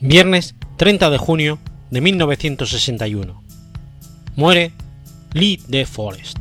[0.00, 1.58] Viernes 30 de junio
[1.90, 3.42] de 1961.
[4.34, 4.72] Muere
[5.34, 6.38] Lee De Forest.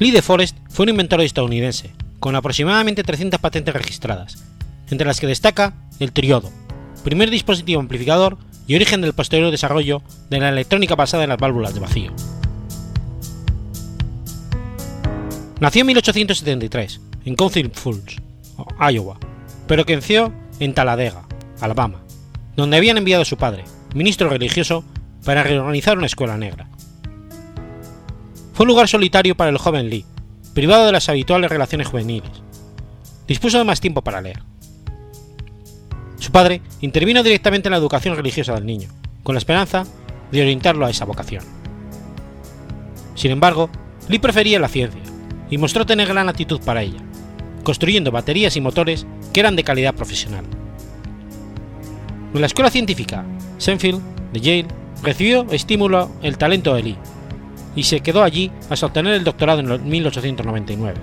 [0.00, 4.42] Lee De Forest fue un inventor estadounidense, con aproximadamente 300 patentes registradas,
[4.90, 6.50] entre las que destaca el triodo,
[7.04, 11.74] primer dispositivo amplificador y origen del posterior desarrollo de la electrónica basada en las válvulas
[11.74, 12.12] de vacío.
[15.60, 18.16] Nació en 1873, en Council Falls,
[18.78, 19.18] Iowa,
[19.66, 21.26] pero creció en Talladega,
[21.60, 22.00] Alabama,
[22.56, 24.84] donde habían enviado a su padre, ministro religioso,
[25.24, 26.68] para reorganizar una escuela negra.
[28.54, 30.04] Fue un lugar solitario para el joven Lee,
[30.54, 32.30] privado de las habituales relaciones juveniles.
[33.26, 34.42] Dispuso de más tiempo para leer.
[36.30, 38.88] Su padre intervino directamente en la educación religiosa del niño,
[39.24, 39.84] con la esperanza
[40.30, 41.42] de orientarlo a esa vocación.
[43.16, 43.68] Sin embargo,
[44.08, 45.00] Lee prefería la ciencia
[45.50, 47.00] y mostró tener gran actitud para ella,
[47.64, 50.44] construyendo baterías y motores que eran de calidad profesional.
[52.32, 53.24] En la escuela científica
[53.58, 54.00] Senfield
[54.32, 54.68] de Yale
[55.02, 56.98] recibió estímulo el talento de Lee
[57.74, 61.00] y se quedó allí hasta obtener el doctorado en 1899.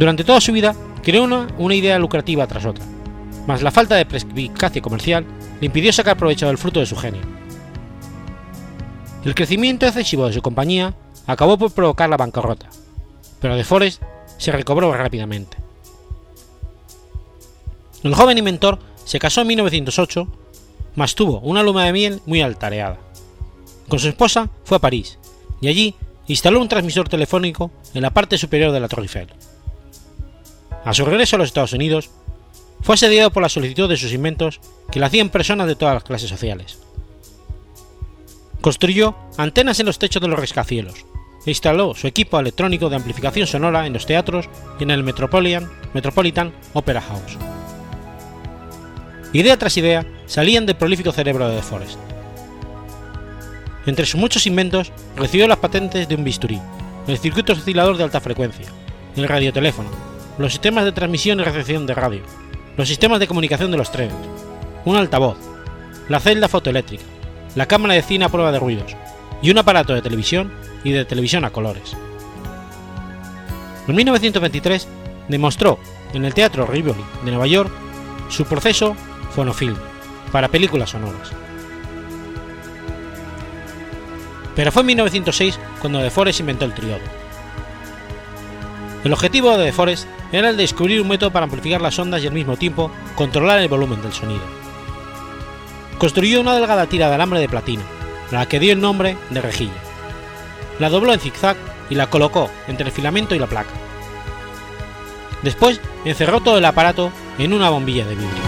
[0.00, 0.74] Durante toda su vida
[1.06, 2.84] creó una, una idea lucrativa tras otra,
[3.46, 5.24] mas la falta de perspicacia comercial
[5.60, 7.20] le impidió sacar provecho del fruto de su genio.
[9.24, 10.94] El crecimiento excesivo de su compañía
[11.28, 12.70] acabó por provocar la bancarrota,
[13.40, 14.02] pero De Forest
[14.36, 15.58] se recobró rápidamente.
[18.02, 20.26] El joven inventor se casó en 1908,
[20.96, 22.98] mas tuvo una luna de miel muy altareada.
[23.86, 25.20] Con su esposa fue a París
[25.60, 25.94] y allí
[26.26, 29.28] instaló un transmisor telefónico en la parte superior de la Torre Eiffel.
[30.86, 32.10] A su regreso a los Estados Unidos,
[32.80, 34.60] fue asediado por la solicitud de sus inventos
[34.92, 36.78] que le hacían personas de todas las clases sociales.
[38.60, 41.04] Construyó antenas en los techos de los rascacielos
[41.44, 45.68] e instaló su equipo electrónico de amplificación sonora en los teatros y en el Metropolitan,
[45.92, 47.36] Metropolitan Opera House.
[49.32, 51.98] Idea tras idea salían del prolífico cerebro de De Forest.
[53.86, 56.60] Entre sus muchos inventos, recibió las patentes de un bisturí,
[57.08, 58.66] el circuito oscilador de alta frecuencia,
[59.16, 60.05] el radioteléfono,
[60.38, 62.22] los sistemas de transmisión y recepción de radio,
[62.76, 64.16] los sistemas de comunicación de los trenes,
[64.84, 65.38] un altavoz,
[66.08, 67.04] la celda fotoeléctrica,
[67.54, 68.94] la cámara de cine a prueba de ruidos
[69.42, 70.52] y un aparato de televisión
[70.84, 71.96] y de televisión a colores.
[73.88, 74.88] En 1923
[75.28, 75.78] demostró
[76.12, 77.70] en el Teatro Rivoli de Nueva York
[78.28, 78.96] su proceso
[79.30, 79.76] fonofilm
[80.32, 81.30] para películas sonoras.
[84.54, 87.25] Pero fue en 1906 cuando De Forest inventó el triodo.
[89.06, 92.26] El objetivo de Forest era el de descubrir un método para amplificar las ondas y
[92.26, 94.42] al mismo tiempo controlar el volumen del sonido.
[95.96, 97.84] Construyó una delgada tira de alambre de platino,
[98.32, 99.78] a la que dio el nombre de rejilla.
[100.80, 101.56] La dobló en zigzag
[101.88, 103.70] y la colocó entre el filamento y la placa.
[105.44, 108.42] Después encerró todo el aparato en una bombilla de vidrio.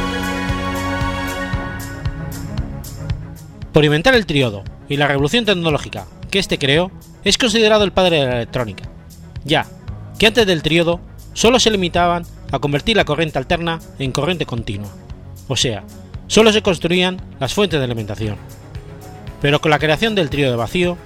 [3.72, 6.90] Por inventar el triodo y la revolución tecnológica que éste creó,
[7.22, 8.88] es considerado el padre de la electrónica,
[9.44, 9.64] ya
[10.18, 11.00] que antes del triodo
[11.32, 14.88] solo se limitaban a convertir la corriente alterna en corriente continua,
[15.46, 15.84] o sea,
[16.26, 18.36] solo se construían las fuentes de alimentación.
[19.40, 20.96] Pero con la creación del trío de vacío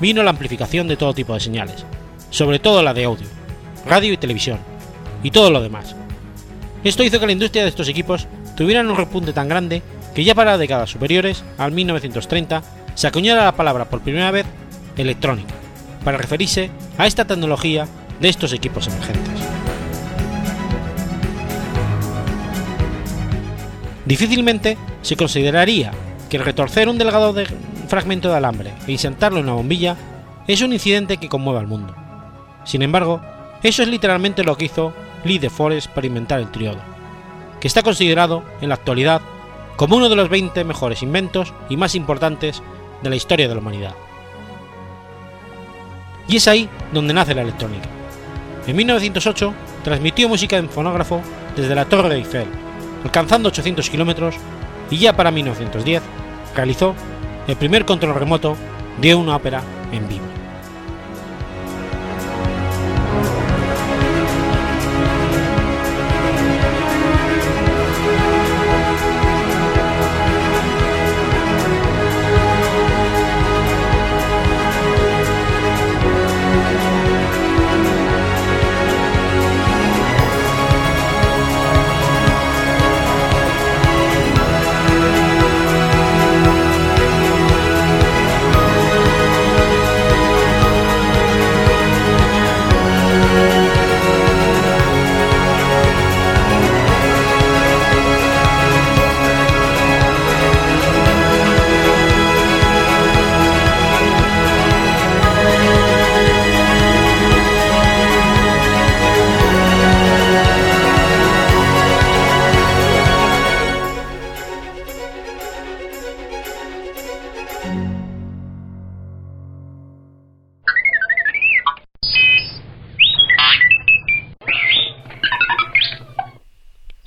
[0.00, 1.84] vino la amplificación de todo tipo de señales,
[2.30, 3.26] sobre todo la de audio,
[3.86, 4.58] radio y televisión,
[5.22, 5.94] y todo lo demás.
[6.84, 9.82] Esto hizo que la industria de estos equipos tuviera un repunte tan grande
[10.14, 12.62] que ya para décadas superiores, al 1930,
[12.94, 14.46] se acuñara la palabra por primera vez
[14.96, 15.54] electrónica,
[16.04, 17.86] para referirse a esta tecnología
[18.20, 19.40] de estos equipos emergentes.
[24.04, 25.90] Difícilmente se consideraría
[26.30, 27.46] que el retorcer un delgado de
[27.88, 29.96] fragmento de alambre e insertarlo en una bombilla
[30.46, 31.94] es un incidente que conmueve al mundo.
[32.64, 33.20] Sin embargo,
[33.62, 34.92] eso es literalmente lo que hizo
[35.24, 36.78] Lee de Forest para inventar el triodo,
[37.60, 39.20] que está considerado en la actualidad
[39.76, 42.62] como uno de los 20 mejores inventos y más importantes
[43.02, 43.94] de la historia de la humanidad.
[46.28, 47.95] Y es ahí donde nace la electrónica.
[48.66, 49.54] En 1908
[49.84, 51.22] transmitió música en fonógrafo
[51.54, 52.48] desde la Torre de Eiffel,
[53.04, 54.34] alcanzando 800 kilómetros,
[54.90, 56.02] y ya para 1910
[56.54, 56.94] realizó
[57.46, 58.56] el primer control remoto
[59.00, 59.62] de una ópera
[59.92, 60.25] en vivo.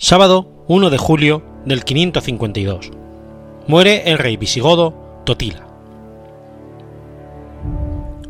[0.10, 2.90] Sábado 1 de julio del 552.
[3.68, 5.68] Muere el rey visigodo Totila.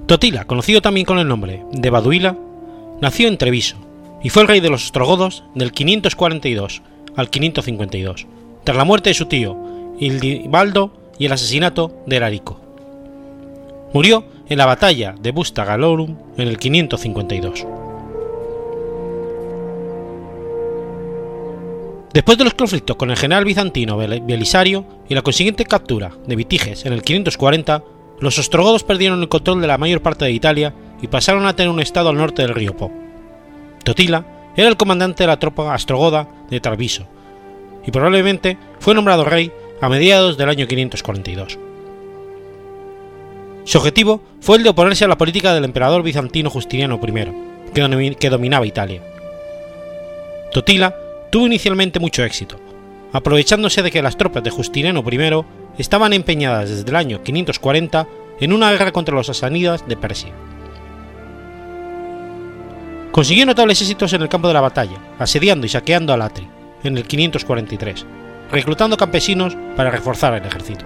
[0.05, 2.35] Totila, conocido también con el nombre de Baduila,
[2.99, 3.77] nació en Treviso
[4.21, 6.81] y fue el rey de los ostrogodos del 542
[7.15, 8.27] al 552,
[8.65, 9.57] tras la muerte de su tío
[9.99, 12.59] Ildibaldo y el asesinato de Erarico.
[13.93, 17.78] Murió en la batalla de Busta Galorum en el 552.
[22.13, 26.85] Después de los conflictos con el general bizantino Belisario y la consiguiente captura de Vitiges
[26.85, 27.83] en el 540,
[28.19, 31.69] los ostrogodos perdieron el control de la mayor parte de Italia y pasaron a tener
[31.69, 32.91] un estado al norte del río Po.
[33.83, 37.05] Totila era el comandante de la tropa astrogoda de Tarviso
[37.85, 41.59] y probablemente fue nombrado rey a mediados del año 542.
[43.65, 48.29] Su objetivo fue el de oponerse a la política del emperador bizantino Justiniano I, que
[48.29, 49.03] dominaba Italia.
[50.51, 50.95] Totila
[51.31, 52.59] tuvo inicialmente mucho éxito,
[53.13, 55.43] aprovechándose de que las tropas de Justiniano I
[55.77, 58.07] estaban empeñadas desde el año 540
[58.39, 60.33] en una guerra contra los sasánidas de Persia.
[63.11, 66.47] Consiguió notables éxitos en el campo de la batalla, asediando y saqueando al Atri,
[66.83, 68.05] en el 543,
[68.51, 70.85] reclutando campesinos para reforzar el ejército.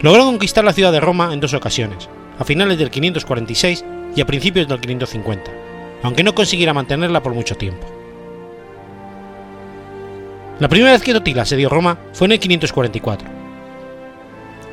[0.00, 3.84] Logró conquistar la ciudad de Roma en dos ocasiones, a finales del 546
[4.14, 5.50] y a principios del 550,
[6.02, 7.97] aunque no consiguiera mantenerla por mucho tiempo.
[10.60, 13.28] La primera vez que Totila asedió Roma fue en el 544.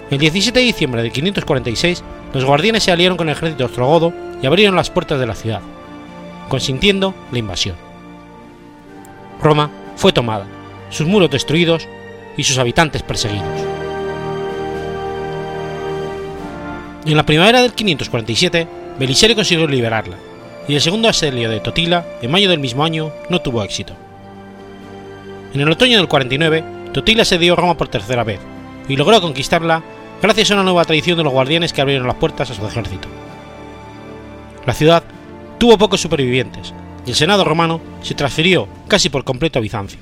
[0.09, 4.11] El 17 de diciembre de 546, los guardianes se aliaron con el ejército ostrogodo
[4.41, 5.61] y abrieron las puertas de la ciudad,
[6.49, 7.75] consintiendo la invasión.
[9.41, 10.47] Roma fue tomada,
[10.89, 11.87] sus muros destruidos
[12.35, 13.45] y sus habitantes perseguidos.
[17.05, 18.67] En la primavera del 547,
[18.97, 20.17] Belisario consiguió liberarla,
[20.67, 23.93] y el segundo asedio de Totila, en mayo del mismo año, no tuvo éxito.
[25.55, 28.41] En el otoño del 49, Totila asedió Roma por tercera vez,
[28.89, 29.81] y logró conquistarla
[30.21, 33.07] gracias a una nueva tradición de los guardianes que abrieron las puertas a su ejército.
[34.65, 35.01] La ciudad
[35.57, 36.73] tuvo pocos supervivientes,
[37.05, 39.97] y el Senado romano se transfirió casi por completo a Bizancio.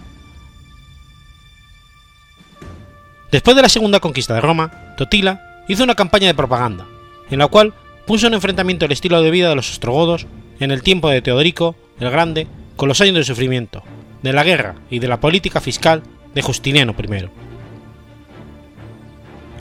[3.32, 6.88] Después de la segunda conquista de Roma, Totila hizo una campaña de propaganda,
[7.30, 7.76] en la cual
[8.08, 10.26] puso en enfrentamiento el estilo de vida de los ostrogodos
[10.60, 13.84] en el tiempo de Teodorico el Grande con los años de sufrimiento,
[14.24, 16.02] de la guerra y de la política fiscal
[16.34, 17.30] de Justiniano I.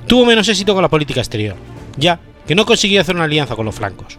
[0.06, 1.56] Tuvo menos éxito con la política exterior,
[1.96, 4.18] ya que no consiguió hacer una alianza con los francos.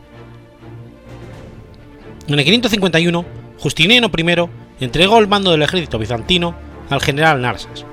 [2.28, 3.26] En el 551,
[3.60, 6.56] Justiniano I entregó el mando del ejército bizantino
[6.89, 7.86] al general Narsas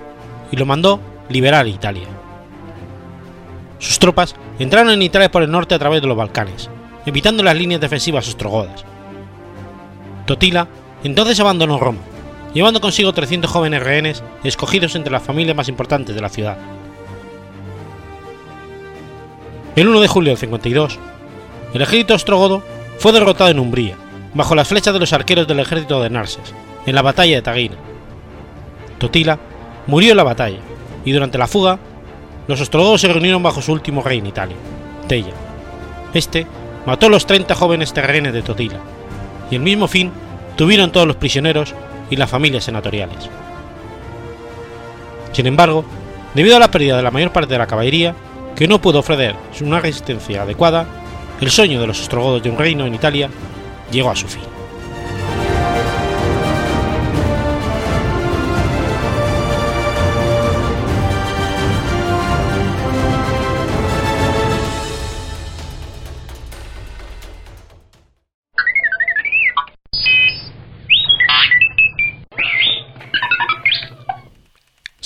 [0.53, 2.07] y lo mandó liberar Italia.
[3.79, 6.69] Sus tropas entraron en Italia por el norte a través de los Balcanes,
[7.07, 8.85] evitando las líneas defensivas ostrogodas.
[10.27, 10.69] Totila
[11.03, 12.01] entonces abandonó Roma,
[12.55, 16.57] llevando consigo 300 jóvenes rehenes escogidos entre las familias más importantes de la ciudad.
[19.77, 20.99] El 1 de julio del 52,
[21.75, 22.63] el ejército ostrogodo
[22.99, 23.97] fue derrotado en Umbría,
[24.35, 26.55] bajo las flechas de los arqueros del ejército de Narses,
[26.87, 27.77] en la batalla de Tagina.
[28.99, 29.39] Totila
[29.87, 30.59] murió en la batalla,
[31.05, 31.79] y durante la fuga,
[32.49, 34.57] los ostrogodos se reunieron bajo su último rey en Italia,
[35.07, 35.33] Tella.
[36.13, 36.47] Este
[36.85, 38.81] mató a los 30 jóvenes terrenes de Totila,
[39.51, 40.11] y el mismo fin
[40.57, 41.75] tuvieron todos los prisioneros
[42.11, 43.31] y las familias senatoriales.
[45.33, 45.85] Sin embargo,
[46.35, 48.15] debido a la pérdida de la mayor parte de la caballería,
[48.57, 50.87] que no pudo ofrecer una resistencia adecuada,
[51.41, 53.31] el sueño de los ostrogodos de un reino en Italia
[53.91, 54.60] llegó a su fin.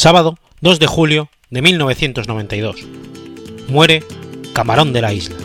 [0.04, 2.76] Sábado 2 de julio de 1992
[3.68, 4.04] muere
[4.52, 5.36] Camarón de la Isla.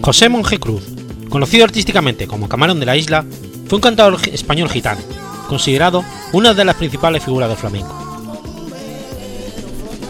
[0.00, 0.84] José Monje Cruz,
[1.28, 3.24] conocido artísticamente como Camarón de la Isla,
[3.66, 5.00] fue un cantador español gitano,
[5.48, 7.92] considerado una de las principales figuras del flamenco.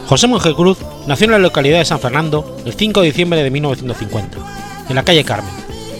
[0.06, 0.76] José Monje Cruz
[1.06, 4.38] nació en la localidad de San Fernando el 5 de diciembre de 1950,
[4.88, 5.52] en la calle Carmen,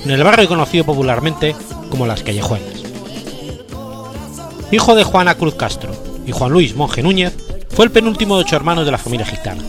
[0.04, 1.54] en el barrio conocido popularmente
[1.90, 2.82] como Las Callejuelas.
[4.70, 5.92] Hijo de Juana Cruz Castro
[6.26, 7.34] y Juan Luis Monje Núñez,
[7.68, 9.62] fue el penúltimo de ocho hermanos de la familia gitana.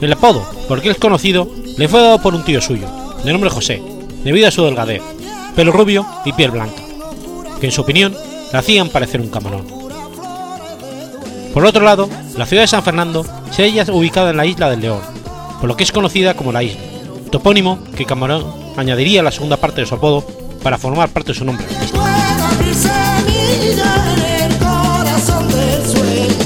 [0.00, 2.86] El apodo, porque es conocido, le fue dado por un tío suyo,
[3.24, 3.82] de nombre José,
[4.24, 5.02] debido a su delgadez,
[5.54, 6.82] pelo rubio y piel blanca,
[7.60, 8.14] que en su opinión
[8.52, 9.66] le hacían parecer un camarón.
[11.58, 14.80] Por otro lado, la ciudad de San Fernando se halla ubicada en la isla del
[14.80, 15.00] León,
[15.58, 16.80] por lo que es conocida como la isla,
[17.32, 18.44] topónimo que Camarón
[18.76, 20.24] añadiría a la segunda parte de su apodo
[20.62, 21.66] para formar parte de su nombre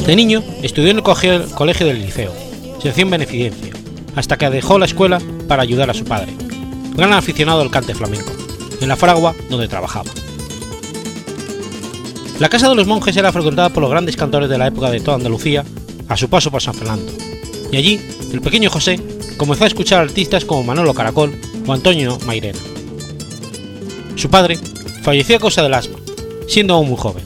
[0.07, 2.33] De niño estudió en el colegio del liceo,
[2.83, 3.75] sección beneficencia,
[4.17, 6.33] hasta que dejó la escuela para ayudar a su padre,
[6.95, 8.33] gran aficionado al cante flamenco,
[8.81, 10.11] en la fragua donde trabajaba.
[12.39, 15.01] La casa de los monjes era frecuentada por los grandes cantores de la época de
[15.01, 15.65] toda Andalucía
[16.09, 17.13] a su paso por San Fernando,
[17.71, 18.01] y allí
[18.33, 19.01] el pequeño José
[19.37, 22.59] comenzó a escuchar artistas como Manolo Caracol o Antonio Mairena.
[24.17, 24.59] Su padre
[25.03, 25.99] falleció a causa del asma,
[26.49, 27.25] siendo aún muy joven.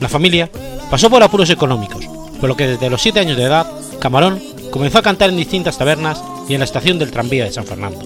[0.00, 0.50] La familia
[0.90, 2.04] pasó por apuros económicos,
[2.40, 3.66] por lo que desde los 7 años de edad,
[4.00, 4.40] Camarón
[4.70, 8.00] comenzó a cantar en distintas tabernas y en la estación del tranvía de San Fernando.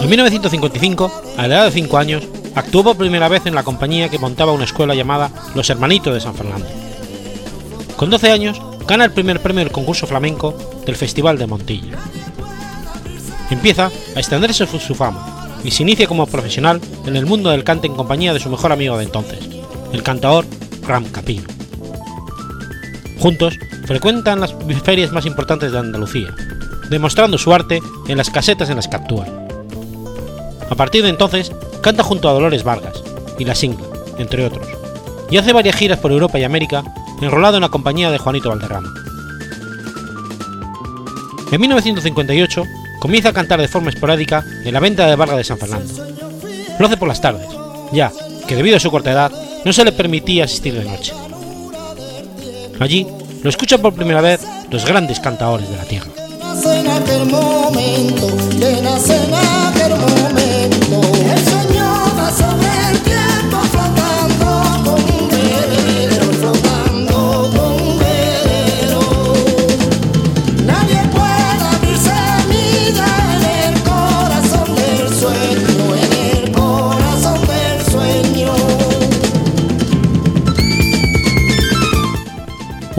[0.00, 4.08] En 1955, a la edad de 5 años, actuó por primera vez en la compañía
[4.08, 6.66] que montaba una escuela llamada Los Hermanitos de San Fernando.
[7.96, 10.56] Con 12 años, gana el primer premio del concurso flamenco
[10.86, 11.98] del Festival de Montilla.
[13.50, 17.86] Empieza a extenderse su fama y se inicia como profesional en el mundo del cante
[17.86, 19.40] en compañía de su mejor amigo de entonces,
[19.92, 20.46] el cantador
[20.86, 21.48] Ram Capino.
[23.18, 24.54] Juntos frecuentan las
[24.84, 26.34] ferias más importantes de Andalucía,
[26.90, 29.48] demostrando su arte en las casetas en las que actúan.
[30.70, 33.02] A partir de entonces, canta junto a Dolores Vargas
[33.38, 33.86] y La Singla,
[34.18, 34.66] entre otros,
[35.30, 36.84] y hace varias giras por Europa y América
[37.20, 38.92] enrolado en la compañía de Juanito Valderrama.
[41.50, 42.64] En 1958
[43.00, 46.06] comienza a cantar de forma esporádica en la venta de Vargas de San Fernando.
[46.78, 47.48] Lo hace por las tardes,
[47.92, 48.12] ya
[48.46, 49.32] que debido a su corta edad
[49.64, 51.12] no se le permitía asistir de noche.
[52.80, 53.06] Allí
[53.42, 56.17] lo escuchan por primera vez los grandes cantadores de la tierra
[56.58, 58.26] nace en aquel momento,
[58.58, 60.97] le nace en aquel momento.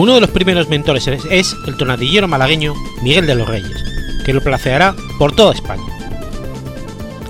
[0.00, 2.72] Uno de los primeros mentores es el tonadillero malagueño
[3.02, 3.84] Miguel de los Reyes,
[4.24, 5.84] que lo placeará por toda España.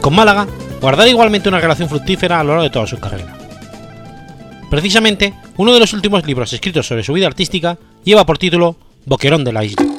[0.00, 0.46] Con Málaga
[0.80, 3.36] guardará igualmente una relación fructífera a lo largo de toda su carrera.
[4.70, 9.42] Precisamente, uno de los últimos libros escritos sobre su vida artística lleva por título Boquerón
[9.42, 9.89] de la Isla.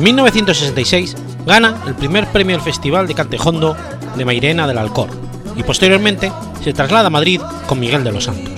[0.00, 3.76] En 1966 gana el primer premio del Festival de Cantejondo
[4.16, 5.10] de Mairena del Alcor
[5.56, 6.32] y posteriormente
[6.64, 8.54] se traslada a Madrid con Miguel de los Santos.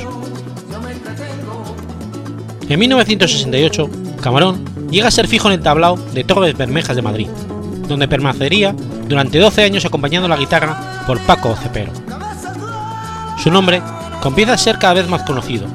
[2.68, 3.90] En 1968,
[4.20, 7.28] Camarón llega a ser fijo en el tablao de Torres Bermejas de Madrid,
[7.88, 8.72] donde permanecería
[9.08, 11.90] durante 12 años acompañando la guitarra por Paco Cepero.
[13.42, 13.82] Su nombre
[14.22, 15.66] comienza a ser cada vez más conocido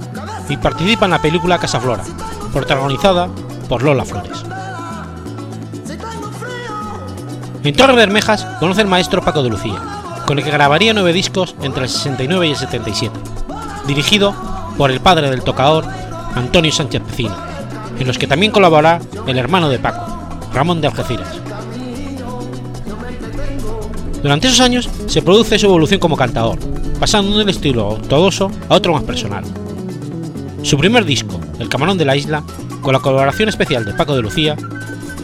[0.47, 2.05] y participa en la película Casa Flora,
[2.53, 3.27] protagonizada
[3.67, 4.46] por Lola Flores.
[7.63, 9.81] En Torre Bermejas conoce al maestro Paco de Lucía,
[10.25, 13.19] con el que grabaría nueve discos entre el 69 y el 77,
[13.87, 14.33] dirigido
[14.77, 15.85] por el padre del tocador,
[16.35, 17.35] Antonio Sánchez Pecina,
[17.99, 20.05] en los que también colaborará el hermano de Paco,
[20.53, 21.27] Ramón de Algeciras.
[24.21, 26.59] Durante esos años se produce su evolución como cantador,
[26.99, 29.43] pasando de un estilo ortodoxo a otro más personal.
[30.61, 32.43] Su primer disco, El Camarón de la Isla,
[32.81, 34.55] con la colaboración especial de Paco de Lucía,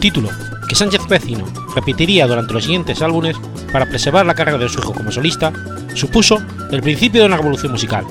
[0.00, 0.30] título
[0.68, 1.44] que Sánchez Pecino
[1.74, 3.36] repetiría durante los siguientes álbumes
[3.72, 5.52] para preservar la carrera de su hijo como solista,
[5.94, 8.04] supuso el principio de una revolución musical.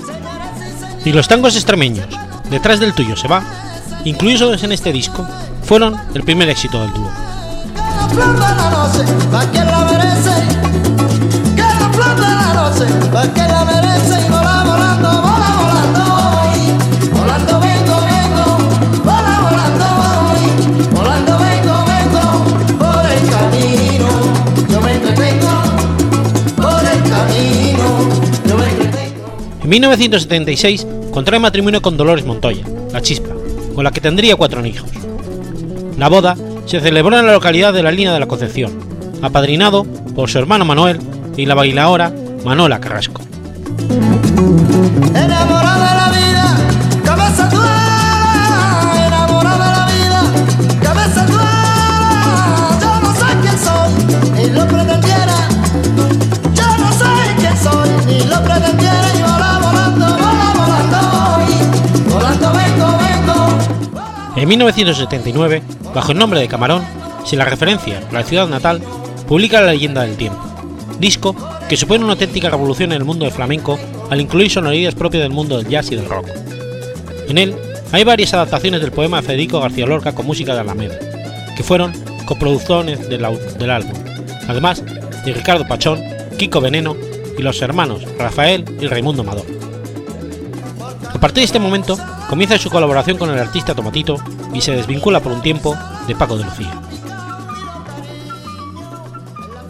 [1.06, 2.08] Y los tangos extremeños,
[2.54, 3.42] Detrás del tuyo se va,
[4.06, 5.28] incluidos en este disco,
[5.64, 7.10] fueron el primer éxito del dúo.
[29.74, 33.30] 1976 contrae matrimonio con Dolores Montoya, la chispa,
[33.74, 34.88] con la que tendría cuatro hijos.
[35.98, 38.72] La boda se celebró en la localidad de la Línea de la Concepción,
[39.24, 41.00] apadrinado por su hermano Manuel
[41.38, 42.14] y la bailaora
[42.46, 43.22] Manola Carrasco.
[64.44, 65.62] En 1979,
[65.96, 66.84] bajo el nombre de Camarón,
[67.24, 68.82] sin la referencia a la ciudad natal,
[69.26, 70.44] publica La leyenda del tiempo,
[71.00, 71.34] disco
[71.70, 73.80] que supone una auténtica revolución en el mundo del flamenco
[74.10, 76.28] al incluir sonoridades propias del mundo del jazz y del rock.
[77.30, 77.56] En él
[77.94, 81.00] hay varias adaptaciones del poema de Federico García Lorca con música de Alameda,
[81.56, 81.94] que fueron
[82.26, 83.26] coproducciones del,
[83.58, 83.98] del álbum,
[84.50, 84.84] además
[85.24, 86.02] de Ricardo Pachón,
[86.38, 86.98] Kiko Veneno
[87.38, 89.46] y los hermanos Rafael y Raimundo Amador.
[91.08, 91.98] A partir de este momento,
[92.30, 94.18] comienza su colaboración con el artista Tomatito
[94.54, 95.76] y se desvincula por un tiempo
[96.08, 96.72] de Paco de Lucía.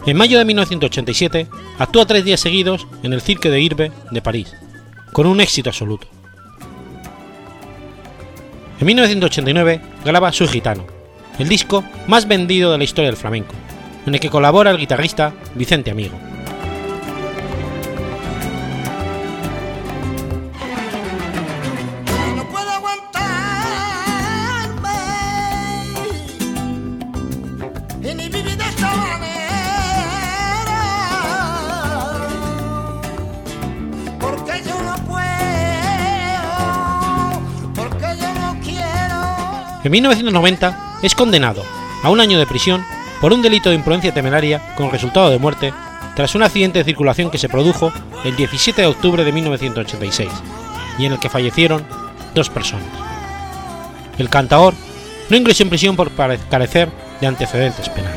[0.06, 1.48] En mayo de 1987
[1.78, 4.54] actúa tres días seguidos en el Cirque de Irbe de París,
[5.12, 6.06] con un éxito absoluto.
[8.80, 10.84] En 1989 graba Soy Gitano,
[11.38, 13.54] el disco más vendido de la historia del flamenco,
[14.06, 16.18] en el que colabora el guitarrista Vicente Amigo.
[39.84, 41.62] En 1990 es condenado
[42.02, 42.82] a un año de prisión
[43.20, 45.74] por un delito de imprudencia temeraria con resultado de muerte
[46.16, 47.92] tras un accidente de circulación que se produjo
[48.24, 50.30] el 17 de octubre de 1986
[50.98, 51.84] y en el que fallecieron
[52.34, 52.88] dos personas.
[54.18, 54.72] El cantaor
[55.28, 58.13] no ingresó en prisión por carecer de antecedentes penales.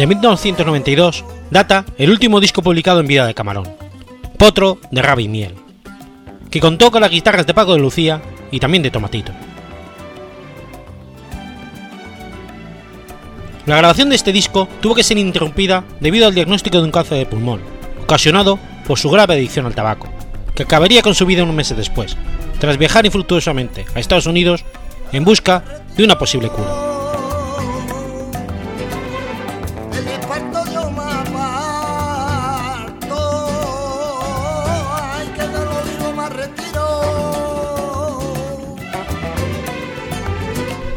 [0.00, 3.68] De 1992 data el último disco publicado en vida de Camarón,
[4.38, 5.54] Potro de Raba y Miel,
[6.50, 9.30] que contó con las guitarras de Paco de Lucía y también de Tomatito.
[13.66, 17.18] La grabación de este disco tuvo que ser interrumpida debido al diagnóstico de un cáncer
[17.18, 17.60] de pulmón,
[18.02, 20.08] ocasionado por su grave adicción al tabaco,
[20.54, 22.16] que acabaría con su vida unos meses después,
[22.58, 24.64] tras viajar infructuosamente a Estados Unidos
[25.12, 25.62] en busca
[25.94, 26.89] de una posible cura.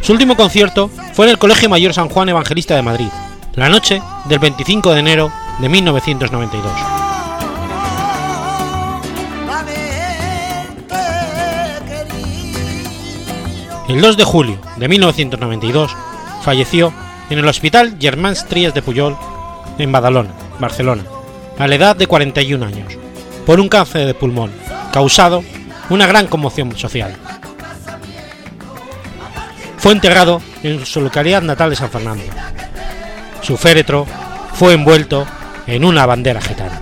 [0.04, 3.08] Su último concierto fue en el Colegio Mayor San Juan Evangelista de Madrid,
[3.56, 6.74] la noche del 25 de enero de 1992.
[9.49, 10.12] haberte
[11.88, 15.95] querido El 2 de julio de 1992
[16.41, 16.93] falleció
[17.30, 19.16] en el Hospital Germans Trias de Puyol,
[19.78, 21.04] en Badalona, Barcelona,
[21.58, 22.97] a la edad de 41 años,
[23.45, 24.51] por un cáncer de pulmón,
[24.91, 25.45] causado
[25.89, 27.16] una gran conmoción social.
[29.84, 32.24] Fue enterrado en su localidad natal de San Fernando.
[33.42, 34.08] Su féretro
[34.54, 35.28] fue envuelto
[35.68, 36.82] en una bandera gitana.